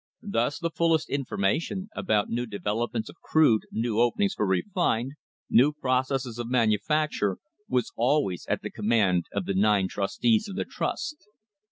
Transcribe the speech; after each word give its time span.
Thus 0.23 0.57
the 0.57 0.71
fullest 0.71 1.11
information 1.11 1.89
about 1.95 2.27
new 2.27 2.47
developments 2.47 3.07
of 3.07 3.21
crude, 3.21 3.67
new 3.71 3.99
openings 3.99 4.33
for 4.33 4.47
refined, 4.47 5.11
new 5.47 5.71
processes 5.73 6.39
of 6.39 6.49
manufacture, 6.49 7.37
was 7.69 7.91
always 7.95 8.47
at 8.49 8.63
the 8.63 8.71
command 8.71 9.25
of 9.31 9.45
the 9.45 9.53
nine 9.53 9.87
trustees 9.87 10.49
of 10.49 10.55
the 10.55 10.65
trust. 10.65 11.27